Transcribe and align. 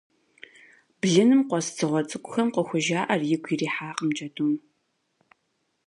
Блыным 0.99 1.41
къуэс 1.49 1.67
дзыгъуэ 1.73 2.01
цӏыкӏухэм 2.09 2.47
къыхужаӏэр 2.53 3.21
игу 3.33 3.49
ирихьакъым 3.53 4.09
джэдум. 4.15 4.53